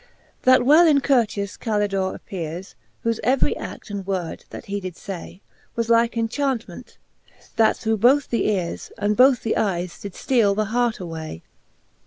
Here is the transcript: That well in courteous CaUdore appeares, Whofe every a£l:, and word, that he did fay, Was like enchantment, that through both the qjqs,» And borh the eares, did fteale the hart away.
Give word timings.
That 0.41 0.65
well 0.65 0.87
in 0.87 0.99
courteous 1.01 1.57
CaUdore 1.57 2.17
appeares, 2.17 2.73
Whofe 3.05 3.19
every 3.23 3.53
a£l:, 3.53 3.87
and 3.91 4.07
word, 4.07 4.45
that 4.49 4.65
he 4.65 4.79
did 4.79 4.95
fay, 4.95 5.41
Was 5.75 5.89
like 5.91 6.17
enchantment, 6.17 6.97
that 7.55 7.77
through 7.77 7.97
both 7.97 8.31
the 8.31 8.43
qjqs,» 8.47 8.91
And 8.97 9.15
borh 9.15 9.39
the 9.39 9.53
eares, 9.59 9.99
did 9.99 10.13
fteale 10.13 10.55
the 10.55 10.65
hart 10.65 10.97
away. 10.99 11.43